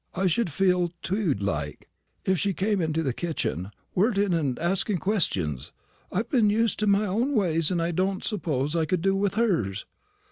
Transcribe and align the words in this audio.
I 0.15 0.25
should 0.25 0.51
feel 0.51 0.91
tewed 1.03 1.43
like, 1.43 1.87
if 2.25 2.39
she 2.39 2.55
came 2.55 2.81
into 2.81 3.03
the 3.03 3.13
kitchen, 3.13 3.69
worritin' 3.95 4.33
and 4.33 4.57
asking 4.57 4.97
questions. 4.97 5.73
I've 6.11 6.27
been 6.31 6.49
used 6.49 6.79
to 6.79 6.87
my 6.87 7.05
own 7.05 7.33
ways, 7.35 7.69
and 7.69 7.79
I 7.79 7.91
don't 7.91 8.23
suppose 8.23 8.75
I 8.75 8.85
could 8.85 9.03
do 9.03 9.15
with 9.15 9.35
hers." 9.35 9.85